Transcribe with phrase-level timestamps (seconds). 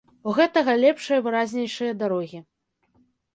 [0.29, 2.39] У гэтага лепшыя, выразнейшыя дарогі.